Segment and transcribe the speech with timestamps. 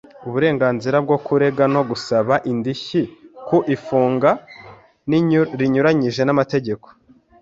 [0.27, 3.01] Uburenganzira bwo kurega no gusaba indishyi
[3.47, 4.31] ku ifunga
[5.59, 6.87] rinyuranyije n amategeko